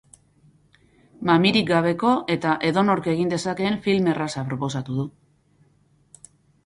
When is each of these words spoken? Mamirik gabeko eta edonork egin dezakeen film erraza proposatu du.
Mamirik 1.29 1.67
gabeko 1.71 2.13
eta 2.37 2.55
edonork 2.69 3.11
egin 3.13 3.31
dezakeen 3.35 3.77
film 3.87 4.09
erraza 4.15 4.47
proposatu 4.51 4.97
du. 5.03 5.07